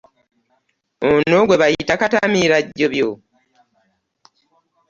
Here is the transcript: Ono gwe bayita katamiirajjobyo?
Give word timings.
Ono 1.09 1.37
gwe 1.47 1.59
bayita 1.61 1.93
katamiirajjobyo? 2.01 3.09